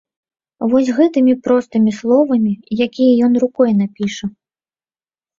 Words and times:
Вось 0.69 0.87
гэтымі 0.99 1.33
простымі 1.47 1.91
словамі, 1.97 2.49
якія 2.85 3.11
ён 3.27 3.33
рукой 3.43 3.71
напіша. 3.83 4.25